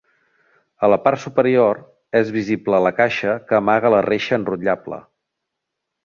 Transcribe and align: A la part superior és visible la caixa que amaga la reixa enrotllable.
A 0.85 0.87
la 0.91 0.97
part 1.03 1.21
superior 1.25 1.81
és 2.21 2.31
visible 2.37 2.79
la 2.87 2.93
caixa 3.01 3.35
que 3.51 3.59
amaga 3.61 3.91
la 3.97 4.03
reixa 4.09 4.33
enrotllable. 4.41 4.99